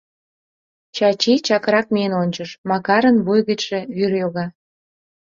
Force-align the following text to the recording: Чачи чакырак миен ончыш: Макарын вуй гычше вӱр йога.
Чачи 0.95 1.33
чакырак 1.47 1.87
миен 1.93 2.13
ончыш: 2.21 2.49
Макарын 2.69 3.17
вуй 3.25 3.39
гычше 3.49 3.79
вӱр 3.95 4.11
йога. 4.21 4.45